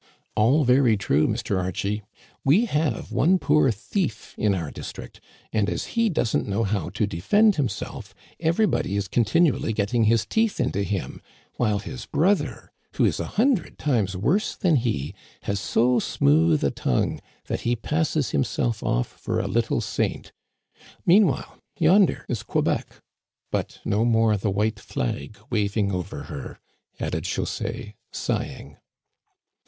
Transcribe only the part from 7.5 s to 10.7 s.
himself, everybody is continually getting his teeth